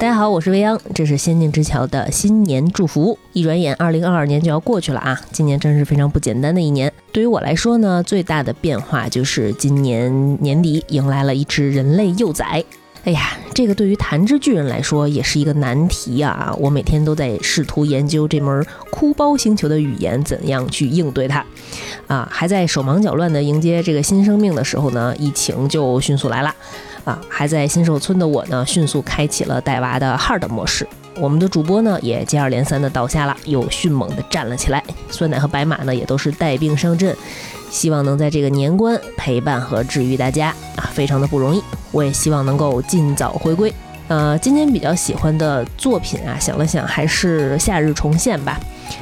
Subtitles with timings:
[0.00, 3.18] 大家好，我是未央，这是仙境之桥的新年祝福。
[3.34, 5.20] 一转眼，二零二二年就要过去了啊！
[5.30, 6.90] 今年真是非常不简单的一年。
[7.12, 12.64] 对于我来说呢，最大的变化就是今年年底迎来了一只人类幼崽。
[13.04, 16.56] 哎呀，这个对于弹之巨人来说也是一个难题啊！
[16.58, 21.44] 我每天都在试图研究这门哭包星球的语言，怎样去应对它。
[22.06, 26.54] 啊，还在手忙脚乱地迎接这个新生命的时候呢，疫情就迅速来了。
[27.04, 30.86] 啊，还在新手村的我呢，迅速开启了带娃的 hard 模式。
[31.18, 34.82] 我们的主播呢，也接二连三的倒下了，又迅猛的站了起来。
[35.10, 37.14] 酸奶和白马呢，也都是带病上阵，
[37.70, 41.62] 希望能在这个年关陪伴和治愈大家啊，非常的不容易。
[41.90, 43.72] 我也希望能够尽早回归。
[44.08, 48.58] 呃，今天比较喜欢的作品啊，想了想，还是《夏日重现》吧。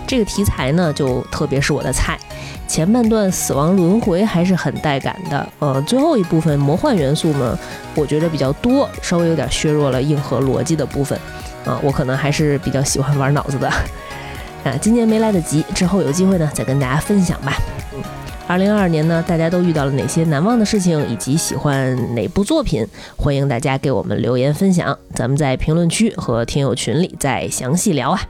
[0.07, 2.19] 这个题材呢，就特别是我的菜。
[2.67, 7.59] 前半段死亡轮回还是很带感的，呃，最后一部分魔幻元素呢，
[7.95, 11.19] 我觉得比较多，稍微有点削弱了硬核逻辑的部分，
[11.65, 13.73] 啊，我可能还是比较喜欢玩脑子的，
[14.65, 17.53] 啊，今年没来得及，之后有机会呢再跟大家分享吧。
[17.95, 18.03] 嗯，
[18.47, 22.87] 二零二二年呢，大家都遇到了哪些难忘的事情，以及喜欢哪部作品？
[23.17, 28.21] 欢迎大家给我们留言分享，咱们在评论区和听友群里再详细聊啊。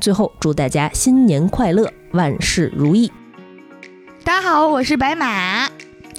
[0.00, 3.10] 最后祝大家新年快乐，万事如意。
[4.24, 5.68] 大家好，我是白马，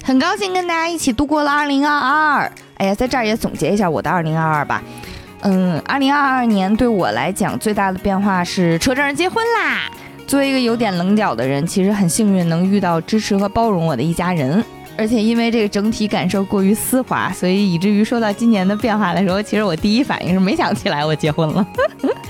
[0.02, 2.52] 很高兴跟大家一起度过了二零二二。
[2.78, 4.82] 哎呀，在这儿也总结一下我的二零二二吧。
[5.42, 9.90] 嗯，二零二二年对我来讲最大的变化是车证结婚啦。
[10.26, 14.62] 作为一个有点棱角的人，其实很幸运能遇到支持和包容我的一家人。
[14.96, 21.66] 而且因为这个整体感受过于丝滑，所以以至于说到今年的变化的时候，其实我第一反应是没想起来我结婚了。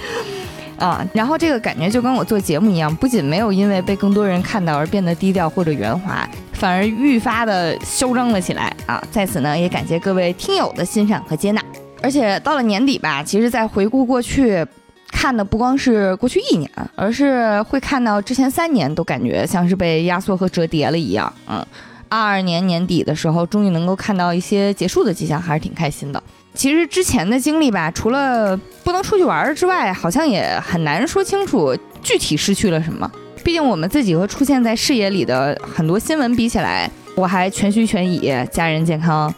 [0.78, 9.02] 啊，然后这个感觉就跟我做节目一样，不仅没有因为被更多人看到而变得低调或者圆滑，反而愈发的嚣张了起来啊！
[9.10, 11.60] 在此呢，也感谢各位听友的欣赏和接纳。
[12.00, 14.64] 而且到了年底吧，其实，在回顾过去，
[15.10, 21.32] 看的不光是过去一年，而是会看到之前三年都感觉像是被压缩和折叠了一样。
[21.48, 21.64] 嗯，
[22.08, 26.22] 二二年年底的时候，终于能够看到一些结束的迹象，还是挺开心的。
[26.54, 33.10] 其实之前的经历吧，除了不能出去玩之外，好像也很难说清楚具体失去了什么。
[33.44, 39.32] 毕竟我们自己和出现在视野里的很多新闻比起来，我还全虚全以，家人健康，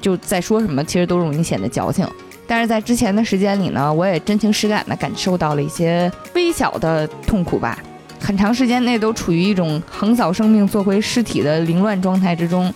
[0.00, 2.06] 就在说什么，其实都容易显得矫情。
[2.46, 7.78] 但是在之前的时间里呢，我也真情实感地感受到了一些微小的痛苦吧。
[8.20, 12.72] 很长时间内都处于一种横扫生命、做回尸体的凌乱状态之中。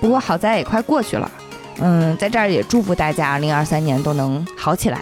[0.00, 1.30] 不过好在也快过去了。
[1.78, 5.00] 嗯，在这儿也祝福大家，二零二三年都能好起来。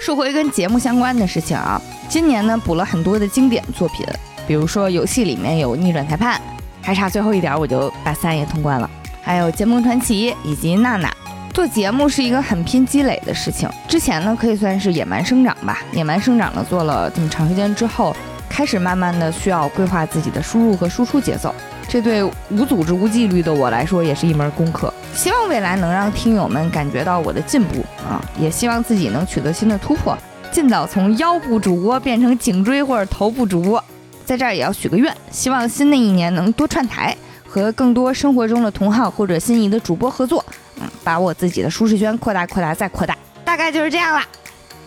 [0.00, 4.04] 说回跟节目相关的事情啊，今年呢补了很多的经典作品，
[4.46, 6.40] 比如说游戏里面有《逆转裁判》，
[6.84, 8.90] 还差最后一点我就把三也通关了。
[9.22, 11.10] 还有《剑梦传奇》以及娜娜。
[11.54, 18.16] 做节目是一个很拼积累的事情，之前呢可以算是野蛮生长吧，野蛮生长了做了这么长时间之后，
[18.48, 21.54] 开始慢慢的需要规划自己的输入和输出节奏。
[21.88, 24.92] 这对无组织无纪律的我来说也是一门功课。
[25.14, 30.16] 希望未来能让听友们感觉到我的进步啊，也希望自己能取得新的突破，
[30.50, 33.82] 尽早从腰部主播变成颈椎或者头部主播。
[34.24, 37.14] 在这儿也要许个愿，希望新的一年能多串台，
[37.52, 40.42] 和更多生活中的同好或者心仪的主播合作，
[40.80, 43.14] 嗯，把我自己的舒适圈扩大、扩大再扩大。
[43.44, 44.26] 大概就是这样啦，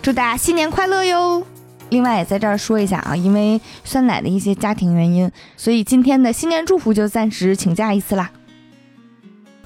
[0.01, 1.45] 祝大家新年快乐哟！
[1.89, 8.31] 另外也在这儿说一下啊，因为酸奶的一些家庭原因，所以今天的新年祝福就暂时请假一次啦。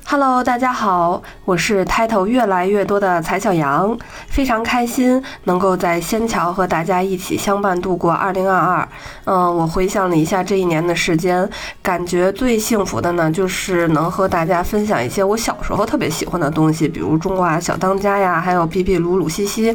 [0.06, 3.96] Hello，大家好，我是 title 越来越多的彩小杨，
[4.28, 8.86] 非常开心能够在仙桥和大家一起相伴度过2022。
[9.26, 11.48] 嗯，我回想了一下这一年的时间，
[11.84, 19.72] 感觉最幸福的呢，就是能和大家分享一些我小时候特别喜欢的东西，比如《中华小当家》呀，还有《皮皮鲁鲁西西》。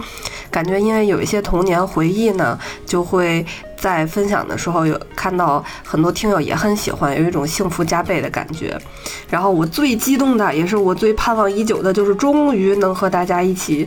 [0.51, 3.47] 感觉因为有一些童年回忆呢，就会。
[3.85, 8.81] 在分享的时候，有看到很多听友也很喜欢，有一种幸福加倍的感觉。
[9.29, 13.87] 然后我最激动的，也是我最盼望已久的，就是终于能和大家一起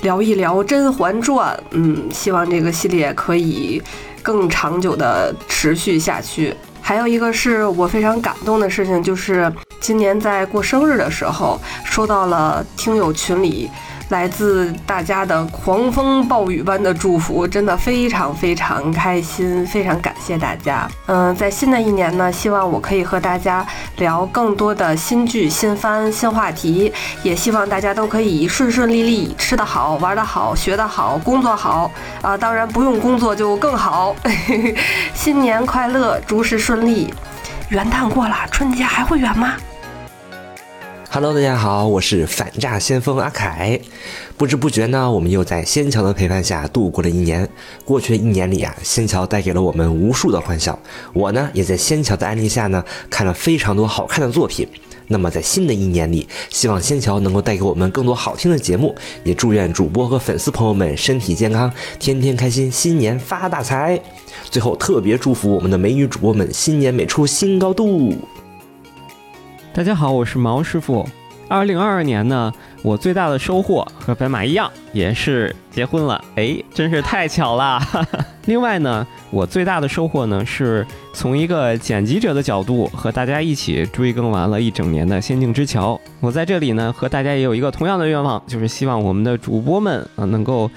[0.00, 1.56] 聊一聊《甄嬛传》。
[1.70, 3.80] 嗯，希望这个系列可以
[4.24, 6.52] 更长久的持续下去。
[6.88, 13.70] 还有一个是我非常感动的事情，就是今年在过生日的时候，收到了听友群里。
[14.08, 20.88] 来自大家的狂风暴雨般的祝福，真的非常非常开心，非常感谢大家。
[21.04, 23.66] 嗯，在新的一年呢，希望我可以和大家
[23.98, 26.92] 聊更多的新剧、新番、新话题，
[27.22, 31.90] 也希望大家都可以顺顺利利，吃得好，玩得好，学得好，工作好
[32.22, 32.36] 啊！
[32.36, 34.14] 当然不用工作就更好。
[35.14, 37.12] 新年快乐，诸事顺利。
[37.70, 39.54] 元旦过了，春节还会远吗？
[41.10, 43.80] Hello，大家好，我是反诈先锋阿凯。
[44.36, 47.48] 不知不觉呢，我们又在仙桥的陪伴下度过了一年。
[47.82, 50.78] 过去的一年里啊，仙桥带给了我们无数的欢笑。
[51.14, 54.68] 我呢，也在仙桥的安利下呢，看了非常多好看的作品。
[55.06, 58.94] 那么在新的一年里，希望仙桥能够带给我们更多好听的节目，
[59.24, 63.98] 也祝愿主播和粉丝朋友们身体健康，天天开心，新年发大财。
[64.50, 68.14] 最后特别祝福我们的美女主播们新年美出新高度。
[69.78, 71.08] 大家好，我是毛师傅。
[71.46, 72.52] 二零二二年呢，
[72.82, 76.20] 我最大的收获和白马一样，也是结婚了。
[76.34, 77.80] 哎，真是太巧了。
[78.46, 85.94] 另外呢，我最大的收获呢，是从一个剪辑者的角度和大家一起追更完了一整年的《仙境之桥》。
[86.18, 90.68] 我在这里呢，和大家也有一个同样的愿望，就是希望我们的主播们啊，能够。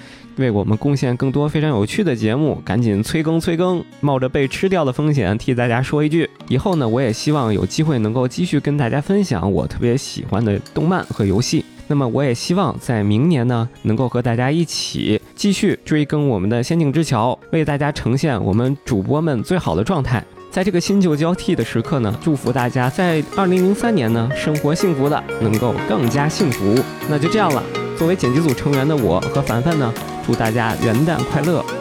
[0.42, 3.84] 为我们贡献更多非常有趣的节目，赶紧催更催更！
[4.02, 11.64] 冒着被吃掉的风险，替大家说一句，以后呢，我也希望有机会能够继续跟大家分享我特别喜欢的动漫和游戏。
[11.88, 20.24] 那么，我也希望在明年呢，能够和大家一起继续追更我们的《仙境之桥》，为大家呈现我们主播们最好的状态。
[20.50, 26.78] 在这个新旧交替的时刻呢，祝福大家在二零零三年呢，生活幸福的能够更加幸福。
[27.10, 27.62] 那就这样了。
[27.98, 29.94] 作为剪辑组成员的我和凡凡呢，
[30.26, 31.81] 祝大家元旦快乐！